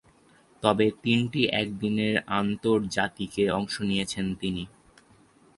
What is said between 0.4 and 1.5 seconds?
তবে, তিনটি